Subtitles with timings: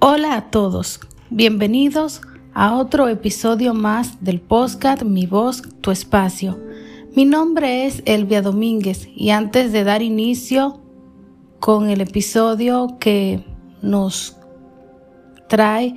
[0.00, 2.20] Hola a todos, bienvenidos
[2.54, 6.56] a otro episodio más del podcast Mi voz, tu espacio.
[7.16, 10.80] Mi nombre es Elvia Domínguez y antes de dar inicio
[11.58, 13.44] con el episodio que
[13.82, 14.36] nos
[15.48, 15.96] trae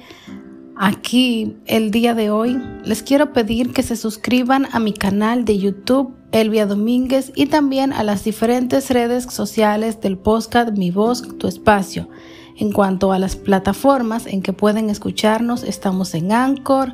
[0.75, 5.59] aquí el día de hoy, les quiero pedir que se suscriban a mi canal de
[5.59, 11.47] YouTube Elvia Domínguez y también a las diferentes redes sociales del podcast Mi voz, tu
[11.47, 12.09] espacio.
[12.57, 16.93] En cuanto a las plataformas en que pueden escucharnos, estamos en Anchor,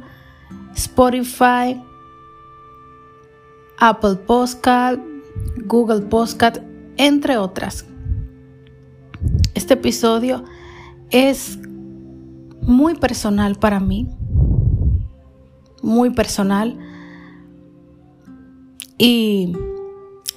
[0.76, 1.82] Spotify,
[3.80, 5.00] Apple Podcast,
[5.66, 6.58] Google Podcast,
[6.98, 7.86] entre otras.
[9.54, 10.44] Este episodio
[11.10, 11.60] es
[12.62, 14.10] muy personal para mí,
[15.82, 16.78] muy personal,
[18.98, 19.54] y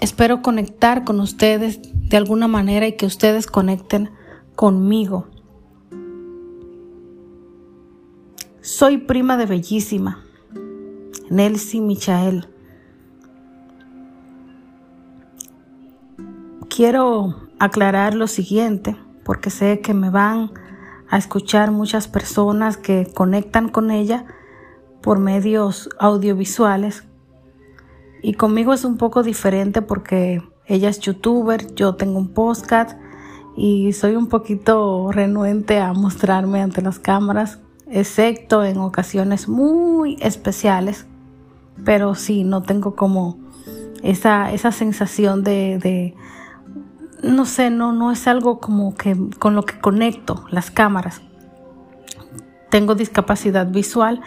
[0.01, 4.11] espero conectar con ustedes de alguna manera y que ustedes conecten
[4.61, 5.27] conmigo.
[8.61, 10.23] Soy prima de Bellísima,
[11.31, 12.47] Nelsie Michael.
[16.69, 20.51] Quiero aclarar lo siguiente, porque sé que me van
[21.09, 24.27] a escuchar muchas personas que conectan con ella
[25.01, 27.05] por medios audiovisuales.
[28.23, 33.00] Y conmigo es un poco diferente porque ella es youtuber, yo tengo un podcast
[33.57, 41.07] y soy un poquito renuente a mostrarme ante las cámaras, excepto en ocasiones muy especiales,
[41.85, 43.39] pero sí, no tengo como
[44.03, 46.15] esa, esa sensación de, de,
[47.23, 51.23] no sé, no, no es algo como que con lo que conecto las cámaras.
[52.71, 54.21] Tengo discapacidad visual,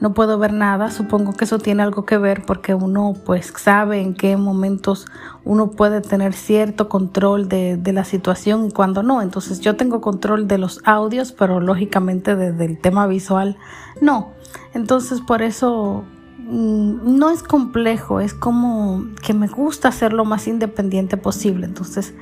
[0.00, 0.90] no puedo ver nada.
[0.90, 5.06] Supongo que eso tiene algo que ver porque uno pues sabe en qué momentos
[5.44, 9.22] uno puede tener cierto control de, la situación y cuando no.
[9.22, 13.56] Entonces yo tengo control de los audios, pero lógicamente desde el tema visual
[14.00, 14.32] no.
[14.72, 16.04] Entonces por eso
[16.38, 21.66] mm, no es complejo, es como que me gusta ser lo más independiente posible.
[21.66, 22.14] Entonces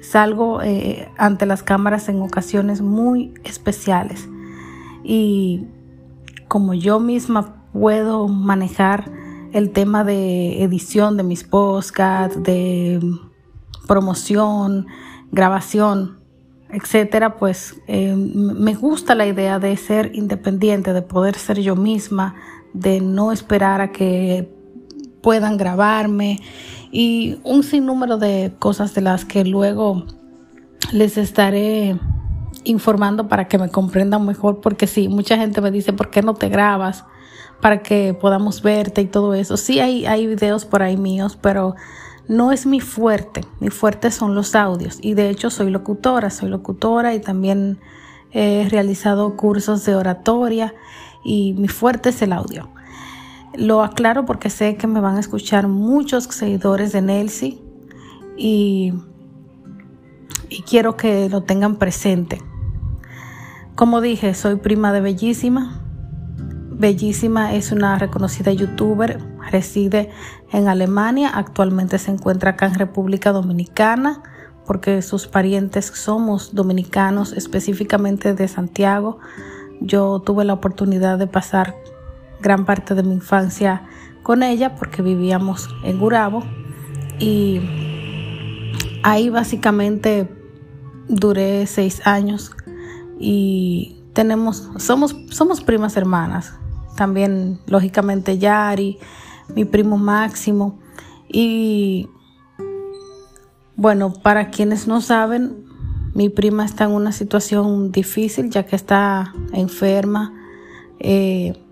[0.00, 4.28] salgo eh, ante las cámaras en ocasiones muy especiales.
[5.02, 5.66] Y
[6.56, 9.12] como yo misma puedo manejar
[9.52, 12.98] el tema de edición de mis podcasts, de
[13.86, 14.86] promoción,
[15.30, 16.18] grabación,
[16.70, 22.36] etcétera, pues eh, me gusta la idea de ser independiente, de poder ser yo misma,
[22.72, 24.50] de no esperar a que
[25.20, 26.40] puedan grabarme
[26.90, 30.06] y un sinnúmero de cosas de las que luego
[30.90, 31.98] les estaré
[32.66, 36.34] informando para que me comprendan mejor, porque sí, mucha gente me dice, ¿por qué no
[36.34, 37.04] te grabas?
[37.60, 39.56] Para que podamos verte y todo eso.
[39.56, 41.74] Sí, hay, hay videos por ahí míos, pero
[42.28, 43.42] no es mi fuerte.
[43.60, 44.98] Mi fuerte son los audios.
[45.00, 47.78] Y de hecho soy locutora, soy locutora y también
[48.32, 50.74] he realizado cursos de oratoria
[51.24, 52.68] y mi fuerte es el audio.
[53.54, 57.62] Lo aclaro porque sé que me van a escuchar muchos seguidores de Nelsie
[58.36, 58.92] y,
[60.50, 62.42] y quiero que lo tengan presente.
[63.76, 65.82] Como dije, soy prima de Bellísima.
[66.70, 69.18] Bellísima es una reconocida youtuber,
[69.50, 70.08] reside
[70.50, 74.22] en Alemania, actualmente se encuentra acá en República Dominicana
[74.64, 79.18] porque sus parientes somos dominicanos, específicamente de Santiago.
[79.82, 81.76] Yo tuve la oportunidad de pasar
[82.40, 83.82] gran parte de mi infancia
[84.22, 86.42] con ella porque vivíamos en Gurabo
[87.18, 87.60] y
[89.02, 90.30] ahí básicamente
[91.08, 92.56] duré seis años
[93.18, 96.54] y tenemos, somos, somos primas hermanas.
[96.96, 98.98] También, lógicamente, Yari,
[99.54, 100.78] mi primo Máximo.
[101.28, 102.08] Y
[103.76, 105.66] bueno, para quienes no saben,
[106.14, 110.32] mi prima está en una situación difícil ya que está enferma
[110.98, 111.62] eh,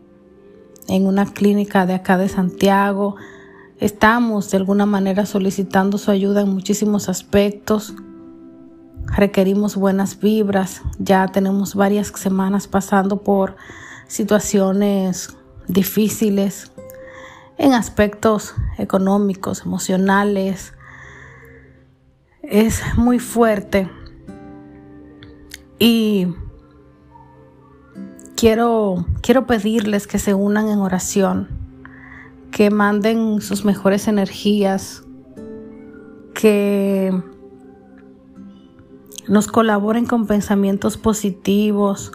[0.87, 3.17] en una clínica de acá de Santiago.
[3.81, 7.95] Estamos de alguna manera solicitando su ayuda en muchísimos aspectos
[9.17, 10.83] requerimos buenas vibras.
[10.99, 13.57] Ya tenemos varias semanas pasando por
[14.07, 15.37] situaciones
[15.69, 16.73] difíciles
[17.57, 20.75] en aspectos económicos, emocionales.
[22.43, 23.89] Es muy fuerte.
[25.79, 26.29] Y
[28.37, 31.49] quiero, quiero pedirles que se unan en oración,
[32.51, 35.03] que manden sus mejores energías,
[36.35, 37.23] que
[39.29, 42.13] nos colaboren con pensamientos positivos,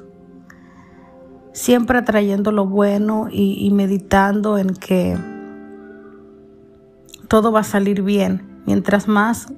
[1.54, 5.18] siempre atrayendo lo bueno y, meditando en que
[7.28, 8.62] todo va a salir bien.
[8.66, 9.52] Mientras más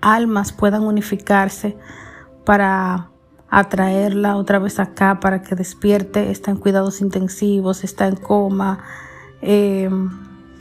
[0.00, 1.76] almas puedan unificarse
[2.44, 3.10] para
[3.50, 6.30] a traerla otra vez acá para que despierte.
[6.30, 8.80] Está en cuidados intensivos, está en coma.
[9.40, 10.10] Em,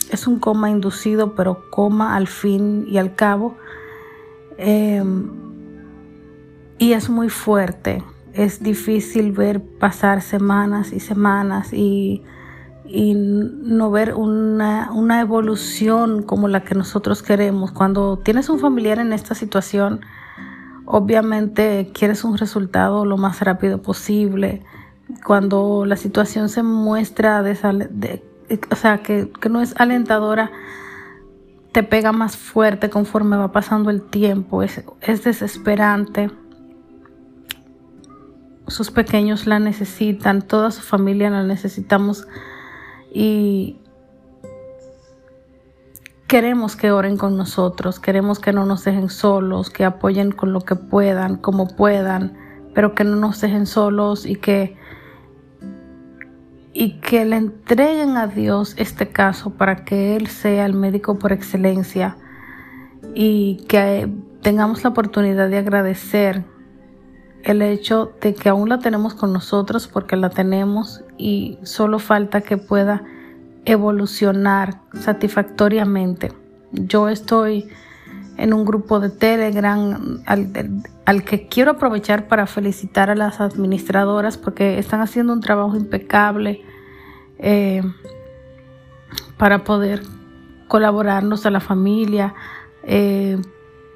[0.09, 3.57] es un coma inducido, pero coma al fin y al cabo.
[4.57, 5.46] Em,
[6.77, 8.03] y es muy fuerte.
[8.33, 12.23] Es difícil ver pasar semanas y semanas y,
[12.89, 17.71] no ver una, una evolución como la que nosotros queremos.
[17.71, 19.99] Cuando tienes un familiar en esta situación,
[20.89, 24.63] Obviamente quieres un resultado lo más rápido posible.
[25.25, 28.23] Cuando la situación se muestra de,
[28.71, 30.49] o sea, que, no es alentadora,
[31.73, 34.63] te pega más fuerte conforme va pasando el tiempo.
[34.63, 36.31] Es, es desesperante.
[38.67, 42.27] Sus pequeños la necesitan, toda su familia la necesitamos.
[43.13, 43.79] Y,
[46.27, 50.59] Queremos que oren con nosotros, queremos que no nos dejen solos, que apoyen con lo
[50.59, 52.37] que puedan, como puedan,
[52.73, 54.75] pero que no nos dejen solos y que
[56.73, 61.31] y que le entreguen a Dios este caso para que Él sea el médico por
[61.31, 62.17] excelencia
[63.15, 66.43] y que tengamos la oportunidad de agradecer
[67.43, 72.41] el hecho de que aún la tenemos con nosotros porque la tenemos y solo falta
[72.41, 73.03] que pueda
[73.65, 76.31] evolucionar satisfactoriamente.
[76.71, 77.69] Yo estoy
[78.37, 84.77] en un grupo de Telegram al, que quiero aprovechar para felicitar a las administradoras porque
[84.77, 86.61] están haciendo un trabajo impecable
[87.39, 87.81] eh,
[89.37, 90.03] para poder
[90.67, 92.35] colaborarnos a la familia.
[92.83, 93.37] Eh,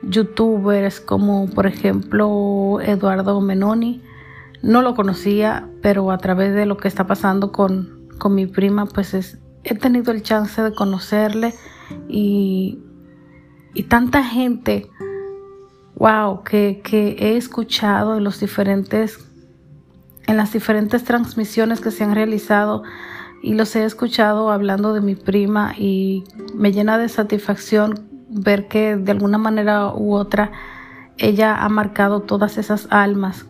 [0.04, 4.02] youtubers como por ejemplo Eduardo Menoni.
[4.62, 8.86] No lo conocía, pero a través de lo que está pasando con, con mi prima,
[8.86, 11.56] pues es, he tenido el chance de conocerle
[12.08, 12.80] y,
[13.74, 14.92] y tanta gente,
[15.96, 19.20] wow, que, que he escuchado en los diferentes,
[20.28, 22.84] en las diferentes transmisiones que se han realizado
[23.42, 28.96] y los he escuchado hablando de mi prima y me llena de satisfacción ver que
[28.96, 30.52] de alguna manera u otra
[31.18, 33.46] ella ha marcado todas esas almas.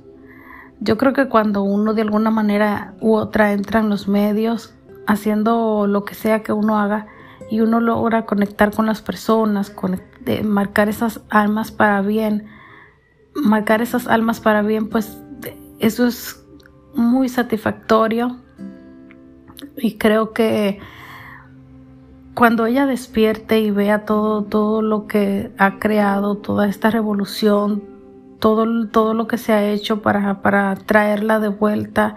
[0.79, 4.73] Yo creo que cuando uno de alguna manera u otra entra en los medios,
[5.07, 7.07] haciendo lo que sea que uno haga
[7.49, 9.73] y uno logra conectar con las personas,
[10.43, 12.47] marcar esas almas para bien,
[13.35, 15.21] marcar esas almas para bien, pues
[15.79, 16.43] eso es
[16.95, 18.37] muy satisfactorio
[19.77, 20.79] y creo que
[22.33, 27.83] cuando ella despierte y vea todo, todo lo que ha creado, toda esta revolución,
[28.39, 32.15] todo, todo lo que se ha hecho para, para traerla de vuelta,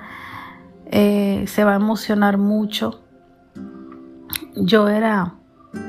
[0.87, 3.01] eh, se va a emocionar mucho.
[4.57, 5.35] Yo era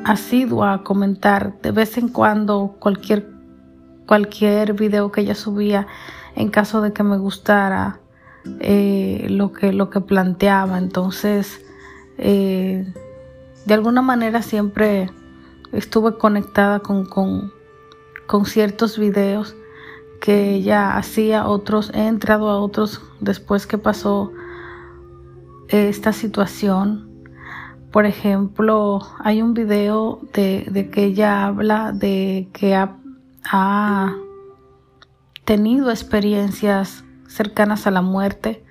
[0.04, 3.30] asidua a comentar de vez en cuando cualquier,
[4.08, 5.86] cualquier video que ella subía
[6.36, 8.00] en caso de que me gustara
[8.60, 10.80] eh, lo, que, lo que planteaba.
[10.80, 11.64] Entonces,
[12.18, 12.92] eh,
[13.66, 15.10] de alguna manera siempre
[15.72, 17.52] estuve conectada con, con,
[18.28, 19.56] con ciertos videos
[20.22, 24.32] que ella hacía, otros, he entrado a otros después que pasó
[25.68, 27.10] esta situación.
[27.92, 32.98] Por ejemplo, hay un video de, que ella habla de que ha,
[33.46, 34.16] ha
[35.44, 38.64] tenido experiencias cercanas a la muerte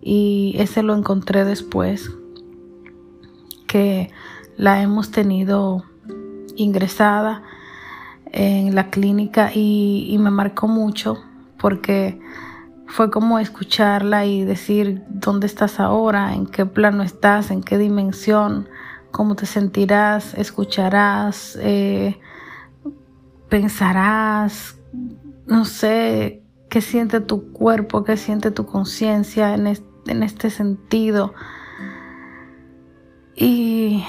[0.00, 2.10] y ese lo encontré después
[3.66, 4.10] que
[4.58, 5.84] la hemos tenido
[6.56, 7.42] ingresada
[8.26, 11.16] en la clínica y, me marcó mucho
[11.58, 12.20] porque
[12.86, 18.68] fue como escucharla y decir dónde estás ahora, en qué plano estás, en qué dimensión,
[19.12, 22.18] cómo te sentirás, escucharás, eh,
[23.48, 24.76] pensarás,
[25.46, 31.32] no sé, qué siente tu cuerpo, qué siente tu conciencia en, en este sentido.
[33.36, 34.02] Y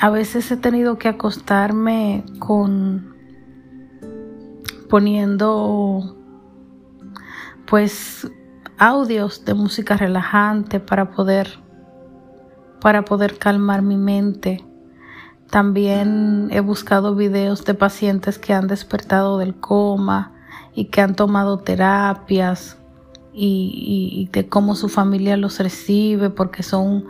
[0.00, 3.14] a veces he tenido que acostarme con
[4.88, 6.16] poniendo
[7.66, 8.28] pues
[8.78, 11.58] audios de música relajante para poder
[12.80, 14.64] para poder calmar mi mente.
[15.50, 20.32] También he buscado videos de pacientes que han despertado del coma
[20.74, 22.78] y que han tomado terapias
[23.34, 27.04] y, de cómo su familia los recibe porque son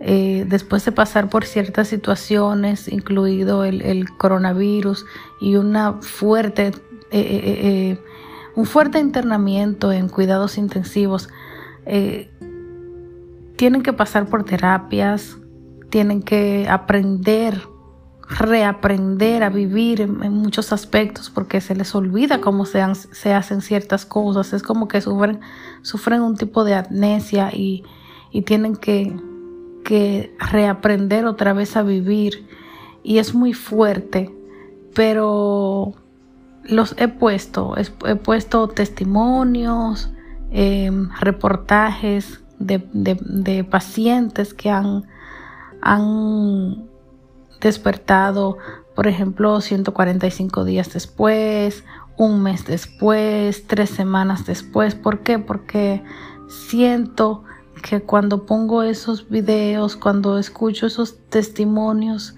[0.00, 5.06] eh, después de pasar por ciertas situaciones, incluido el, coronavirus
[5.40, 6.72] y una fuerte
[7.10, 7.98] eh, eh,
[8.58, 11.28] un fuerte internamiento en cuidados intensivos,
[11.86, 12.28] eh,
[13.54, 15.36] tienen que pasar por terapias,
[15.90, 17.62] tienen que aprender
[18.30, 24.04] reaprender a vivir en, muchos aspectos porque se les olvida cómo se, se, hacen ciertas
[24.04, 24.52] cosas.
[24.52, 25.40] Es como que sufren,
[25.82, 27.84] sufren un tipo de amnesia y,
[28.32, 29.16] y tienen que,
[29.88, 32.46] que reaprender otra vez a vivir.
[33.02, 34.30] Y es muy fuerte,
[34.94, 35.94] pero
[36.62, 40.10] los he puesto, he puesto testimonios,
[40.50, 45.04] em, reportajes de, de, pacientes que han,
[45.80, 46.84] han
[47.58, 48.58] despertado,
[48.94, 51.82] por ejemplo, 145 días después,
[52.18, 54.94] un mes después, tres semanas después.
[54.94, 55.38] ¿Por qué?
[55.38, 56.02] Porque
[56.68, 57.44] siento
[57.82, 62.36] que cuando pongo esos videos, cuando escucho esos testimonios,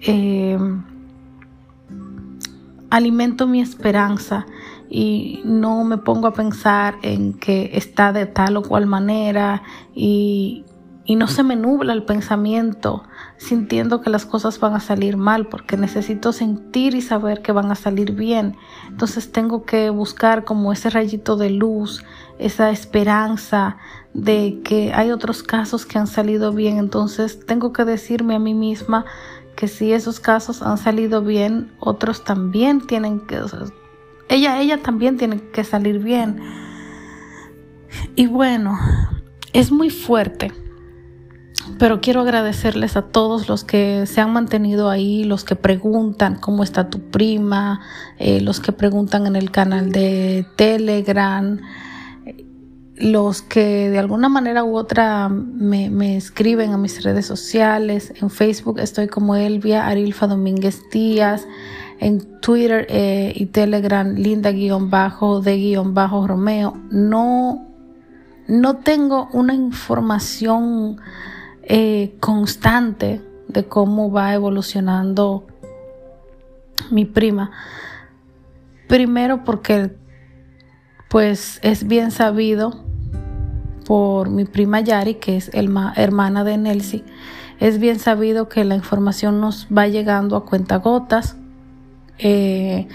[0.00, 0.58] eh,
[2.90, 4.46] alimento mi esperanza
[4.88, 9.62] y no me pongo a pensar en que está de tal o cual manera
[9.94, 10.64] y,
[11.06, 13.04] y no se me nubla el pensamiento
[13.36, 17.70] sintiendo que las cosas van a salir mal porque necesito sentir y saber que van
[17.70, 18.56] a salir bien.
[18.88, 22.02] Entonces tengo que buscar como ese rayito de luz,
[22.38, 23.76] esa esperanza
[24.14, 26.78] de que hay otros casos que han salido bien.
[26.78, 29.04] Entonces tengo que decirme a mí misma
[29.56, 33.40] que si esos casos han salido bien, otros también tienen que,
[34.28, 36.40] ella, ella también tiene que salir bien.
[38.16, 38.78] Y bueno,
[39.52, 40.52] es muy fuerte,
[41.78, 46.62] pero quiero agradecerles a todos los que se han mantenido ahí, los que preguntan cómo
[46.62, 47.80] está tu prima,
[48.18, 51.60] eh, los que preguntan en el canal de Telegram
[52.96, 58.14] los que de alguna manera u otra me, escriben a mis redes sociales.
[58.20, 61.46] En Facebook estoy como Elvia Arilfa Domínguez Díaz.
[62.00, 66.76] En Twitter eh, y Telegram Linda-de-Romeo.
[66.90, 67.66] No,
[68.48, 70.98] no tengo una información
[71.66, 75.46] eh, constante de cómo va evolucionando
[76.90, 77.50] mi prima.
[78.88, 79.96] Primero porque
[81.08, 82.84] pues es bien sabido
[83.84, 87.04] por mi prima Yari, que es el hermana de Nelsie,
[87.60, 91.36] es bien sabido que la información nos va llegando a cuentagotas
[92.18, 92.88] eh,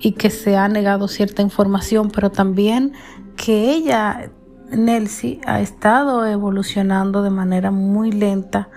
[0.00, 2.92] y que se ha negado cierta información, pero también
[3.36, 4.30] que ella,
[4.70, 8.68] Nelsie, ha estado evolucionando de manera muy lenta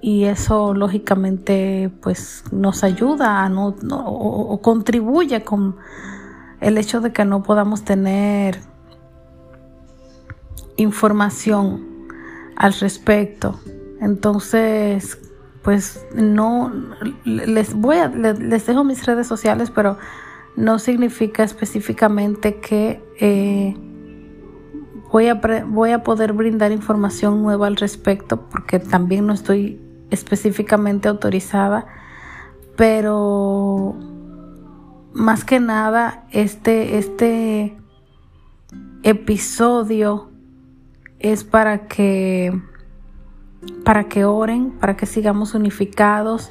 [0.00, 5.76] y eso lógicamente pues nos ayuda o contribuye con
[6.60, 8.60] el hecho de que no podamos tener
[10.76, 11.84] información
[12.56, 13.58] al respecto.
[14.00, 15.18] Entonces,
[15.62, 16.72] pues no
[17.24, 19.98] les voy a les dejo mis redes sociales, pero
[20.54, 23.76] no significa específicamente que eh,
[25.12, 25.34] voy, a,
[25.66, 31.86] voy a poder brindar información nueva al respecto, porque también no estoy específicamente autorizada,
[32.76, 33.96] pero
[35.12, 37.76] más que nada este, este
[39.02, 40.30] episodio
[41.18, 42.52] es para que
[43.84, 46.50] para que oren, para que sigamos unificados,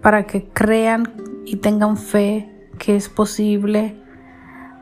[0.00, 1.12] para que crean
[1.44, 3.96] y tengan fe que es posible,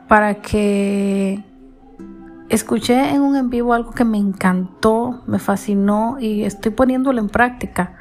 [0.09, 1.43] para que
[2.49, 7.29] escuché en un en vivo algo que me encantó, me fascinó y estoy poniéndolo en
[7.29, 7.95] práctica.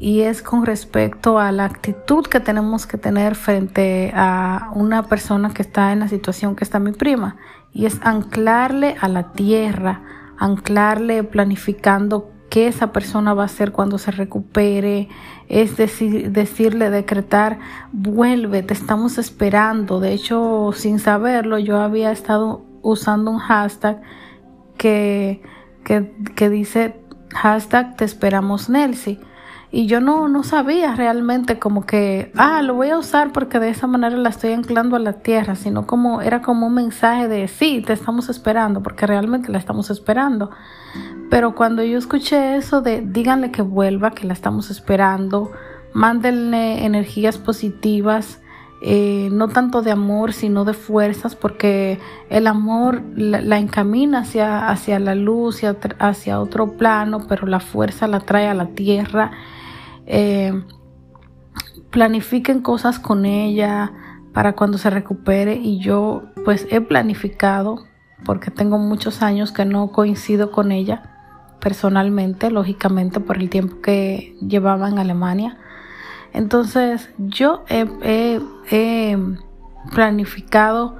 [0.00, 5.54] Y es con respecto a la actitud que tenemos que tener frente a una persona
[5.54, 7.36] que está en la situación que está mi prima.
[7.72, 10.02] Y es anclarle a la tierra,
[10.38, 15.08] anclarle planificando qué esa persona va a hacer cuando se recupere,
[15.48, 17.58] es decir, decirle, decretar,
[17.92, 20.00] vuelve, te estamos esperando.
[20.00, 24.02] De hecho, sin saberlo, yo había estado usando un hashtag
[24.76, 25.42] que,
[25.84, 29.18] que, que dice hashtag te esperamos Nelsie
[29.74, 33.70] y yo no, no sabía realmente como que, ah, lo voy a usar porque de
[33.70, 37.48] esa manera la estoy anclando a la tierra, sino como era como un mensaje de,
[37.48, 40.50] sí, te estamos esperando, porque realmente la estamos esperando.
[41.30, 45.50] Pero cuando yo escuché eso de, díganle que vuelva, que la estamos esperando,
[45.94, 48.41] mándenle energías positivas,
[48.82, 51.98] eh, no tanto de amor, sino de fuerzas, porque
[52.30, 58.06] el amor la, encamina hacia, hacia la luz, hacia, hacia otro plano, pero la fuerza
[58.08, 59.30] la trae a la tierra
[60.06, 60.52] eh,
[61.90, 63.92] planifiquen cosas con ella
[64.32, 67.84] para cuando se recupere y yo pues he planificado
[68.24, 71.02] porque tengo muchos años que no coincido con ella
[71.60, 75.58] personalmente, lógicamente por el tiempo que llevaba en Alemania.
[76.32, 79.18] Entonces yo he,
[79.92, 80.96] planificado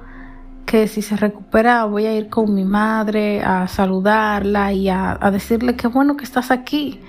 [0.65, 5.75] que si se recupera voy a ir con mi madre a saludarla y a, decirle
[5.75, 6.99] qué bueno que estás aquí,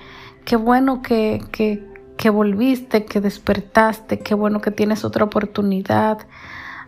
[0.45, 6.19] qué bueno que, que volviste, que despertaste, qué bueno que tienes otra oportunidad.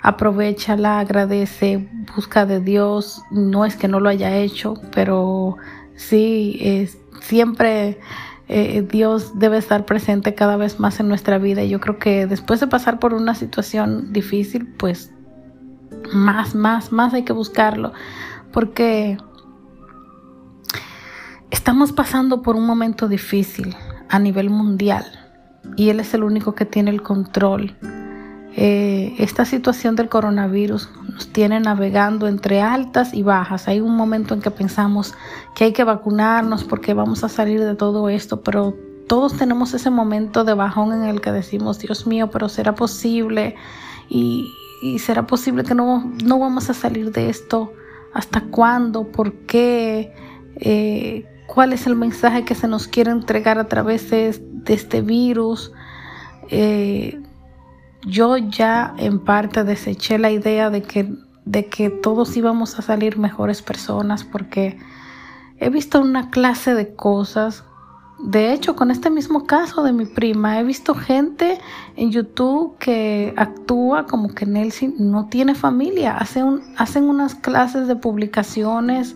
[0.01, 3.24] Aprovechala, agradece, busca de Dios.
[3.32, 5.58] No es que no lo haya hecho, pero
[5.96, 6.88] sí,
[7.20, 8.00] siempre
[8.49, 11.63] eh, Dios debe estar presente cada vez más en nuestra vida.
[11.65, 15.11] Yo creo que después de pasar por una situación difícil, pues
[16.13, 17.93] más, más, más hay que buscarlo.
[18.53, 19.17] Porque
[21.51, 23.75] estamos pasando por un momento difícil
[24.09, 25.05] a nivel mundial
[25.75, 27.75] y Él es el único que tiene el control.
[28.55, 33.67] Eh, esta situación del coronavirus nos tiene navegando entre altas y bajas.
[33.67, 35.15] Hay un momento en que pensamos
[35.55, 38.75] que hay que vacunarnos porque vamos a salir de todo esto, pero
[39.07, 43.55] todos tenemos ese momento de bajón en el que decimos, Dios mío, pero será posible
[44.09, 44.45] y,
[45.00, 47.74] será posible que no, no, vamos a salir de esto.
[48.13, 49.07] ¿Hasta cuándo?
[49.07, 50.13] ¿Por qué?
[50.57, 55.71] Eh, cuál es el mensaje que se nos quiere entregar a través de, este virus.
[56.50, 57.19] Eh,
[58.07, 61.13] yo ya en parte deseché la idea de que,
[61.45, 64.79] de que todos íbamos a salir mejores personas porque
[65.59, 67.63] he visto una clase de cosas.
[68.19, 71.59] De hecho, con este mismo caso de mi prima, he visto gente
[71.97, 76.17] en YouTube que actúa como que Nelson no tiene familia.
[76.17, 79.15] Hacen, hacen unas clases de publicaciones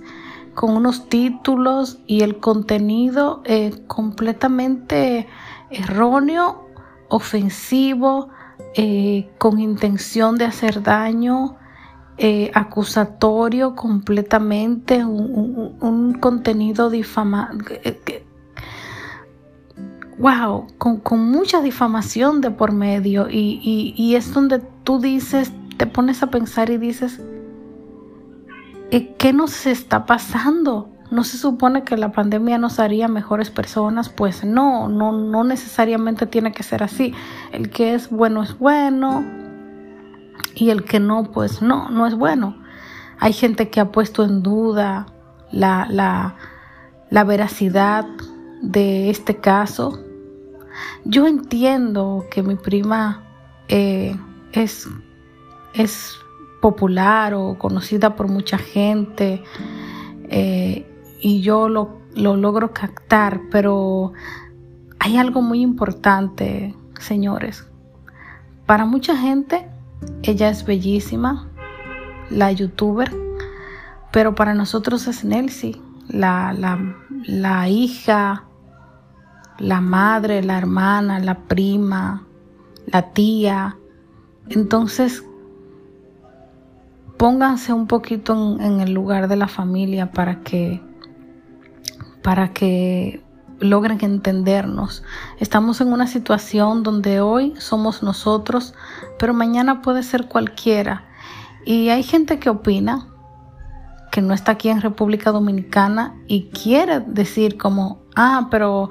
[0.54, 5.28] con unos títulos y el contenido eh, completamente
[5.72, 6.68] erróneo,
[7.08, 8.30] ofensivo,
[8.76, 11.58] eh, con intención de hacer daño,
[12.18, 18.26] eh, acusatorio completamente, un, contenido difamante.
[20.20, 26.22] Wow, con, mucha difamación de por medio y, y es donde tú dices, te pones
[26.22, 27.20] a pensar y dices,
[29.18, 30.90] ¿qué nos está pasando?
[31.12, 34.08] ¿No se supone que la pandemia nos haría mejores personas?
[34.08, 37.14] Pues no, no, no necesariamente tiene que ser así.
[37.52, 39.22] El que es bueno es bueno
[40.56, 42.56] y el que no, pues no, no es bueno.
[43.20, 45.06] Hay gente que ha puesto en duda
[45.52, 48.06] la, la, veracidad
[48.62, 50.00] de este caso.
[51.04, 53.22] Yo entiendo que mi prima
[53.68, 54.16] eh,
[54.54, 54.88] es,
[55.74, 56.16] es
[56.62, 59.44] popular o conocida por mucha gente
[60.30, 60.88] eh,
[61.22, 64.14] y yo lo, lo logro captar, pero
[65.00, 67.68] hay algo muy importante, señores.
[68.66, 69.70] Para mucha gente,
[70.24, 71.48] ella es bellísima,
[72.30, 73.12] la youtuber,
[74.12, 78.46] pero para nosotros es Nelsie, la, la, la hija,
[79.60, 82.24] la madre, la hermana, la prima,
[82.88, 83.78] la tía.
[84.50, 85.24] Entonces,
[87.18, 90.82] pónganse un poquito en, el lugar de la familia para que
[92.22, 93.24] para que
[93.60, 95.04] logren entendernos.
[95.40, 98.74] Estamos en una situación donde hoy somos nosotros,
[99.20, 101.06] pero mañana puede ser cualquiera.
[101.66, 103.08] Y hay gente que opina
[104.12, 108.90] que no está aquí en República Dominicana y quiere decir como, ah, pero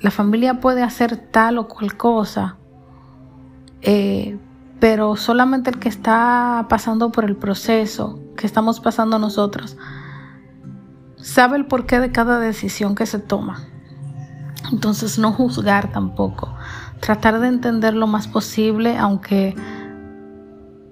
[0.00, 2.56] la familia puede hacer tal o cual cosa.
[3.82, 4.38] Eh,
[4.78, 9.76] pero solamente el que está pasando por el proceso que estamos pasando nosotros
[11.24, 13.64] sabe el porqué de cada decisión que se toma.
[14.70, 16.54] Entonces no juzgar tampoco,
[17.00, 19.56] tratar de entender lo más posible aunque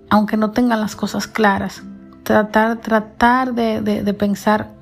[0.08, 1.82] aunque no tengan las cosas claras.
[2.22, 4.74] Tratar, tratar de, de pensar,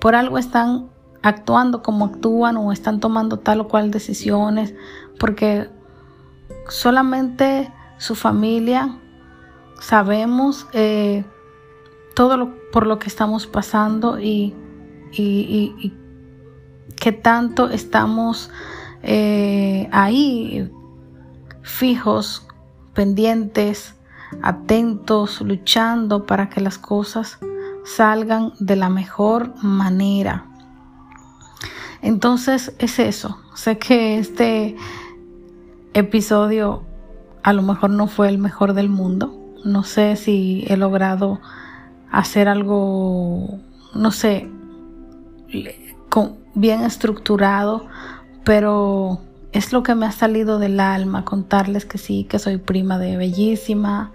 [0.00, 0.88] por algo están
[1.22, 4.74] actuando como actúan o están tomando tal o cual decisiones,
[5.20, 5.68] porque
[6.68, 8.98] solamente su familia,
[9.78, 11.24] sabemos eh,
[12.14, 14.54] todo lo, por lo que estamos pasando y,
[15.12, 15.92] y,
[16.96, 18.50] que tanto estamos
[19.02, 20.70] eh, ahí
[21.62, 22.46] fijos,
[22.94, 23.94] pendientes,
[24.42, 27.38] atentos, luchando para que las cosas
[27.84, 30.46] salgan de la mejor manera.
[32.02, 33.38] Entonces es eso.
[33.54, 34.76] Sé que este
[35.94, 36.82] episodio
[37.42, 39.34] a lo mejor no fue el mejor del mundo.
[39.64, 41.40] No sé si he logrado
[42.10, 43.58] hacer algo,
[43.94, 44.50] no sé,
[46.54, 47.86] bien estructurado,
[48.44, 49.20] pero
[49.52, 53.16] es lo que me ha salido del alma contarles que sí, que soy prima de
[53.16, 54.12] Bellísima,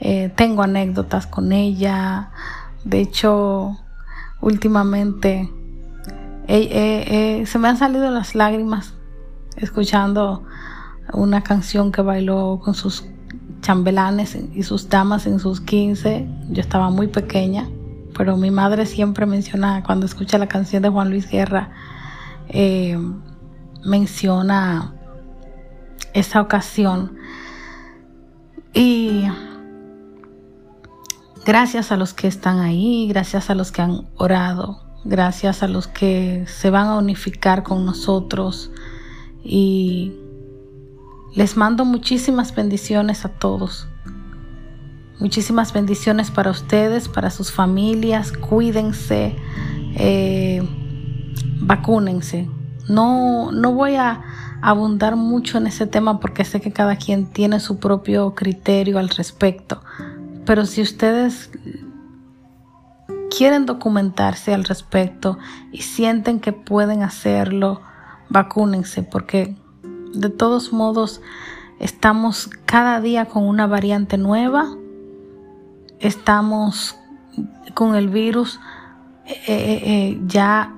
[0.00, 2.30] eh, tengo anécdotas con ella,
[2.84, 3.76] de hecho,
[4.40, 5.50] últimamente
[6.46, 8.94] se me han salido las lágrimas
[9.56, 10.44] escuchando
[11.12, 13.04] una canción que bailó con sus
[13.60, 16.26] chambelanes y sus damas en sus 15.
[16.50, 17.68] Yo estaba muy pequeña,
[18.16, 21.70] pero mi madre siempre menciona, cuando escucha la canción de Juan Luis Guerra,
[22.48, 22.98] eh,
[23.84, 24.94] menciona
[26.14, 27.16] esa ocasión.
[28.74, 29.24] Y
[31.44, 35.88] gracias a los que están ahí, gracias a los que han orado, gracias a los
[35.88, 38.70] que se van a unificar con nosotros
[39.44, 40.12] y
[41.34, 43.88] les mando muchísimas bendiciones a todos.
[45.18, 48.32] Muchísimas bendiciones para ustedes, para sus familias.
[48.32, 49.36] Cuídense,
[49.94, 50.62] eh,
[51.60, 52.48] vacúnense.
[52.88, 54.22] No, no voy a
[54.62, 59.08] abundar mucho en ese tema porque sé que cada quien tiene su propio criterio al
[59.08, 59.82] respecto.
[60.44, 61.50] Pero si ustedes
[63.36, 65.38] quieren documentarse al respecto
[65.72, 67.80] y sienten que pueden hacerlo,
[68.28, 69.56] vacúnense porque
[70.14, 71.20] de todos modos
[71.78, 74.76] estamos cada día con una variante nueva,
[76.02, 76.96] estamos
[77.74, 78.60] con el virus
[79.24, 80.74] eh, eh, eh, ya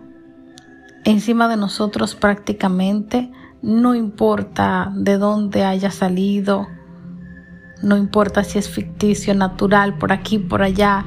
[1.05, 3.31] encima de nosotros prácticamente,
[3.63, 6.69] no importa de dónde haya salido,
[7.83, 11.05] no importa si es ficticio, natural, por aquí, por allá,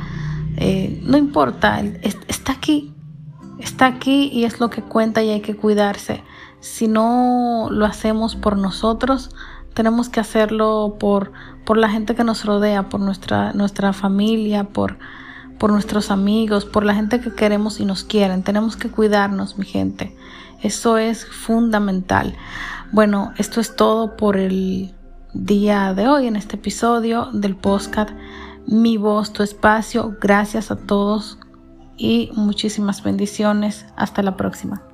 [1.04, 1.82] no importa,
[2.28, 2.94] está aquí,
[3.60, 6.24] está aquí y es lo que cuenta y hay que cuidarse.
[6.60, 9.32] Si no lo hacemos por nosotros,
[9.78, 11.32] tenemos que hacerlo por,
[11.64, 14.98] por la gente que nos rodea, por nuestra, nuestra familia, por,
[15.60, 18.42] por nuestros amigos, por la gente que queremos y nos quieren.
[18.42, 20.18] Tenemos que cuidarnos, mi gente.
[20.64, 22.36] Eso es fundamental.
[22.92, 24.96] Bueno, esto es todo por el
[25.36, 28.10] día de hoy en este episodio del podcast
[28.66, 30.18] Mi voz, tu espacio.
[30.20, 31.38] Gracias a todos
[31.98, 33.86] y muchísimas bendiciones.
[33.96, 34.87] Hasta la próxima.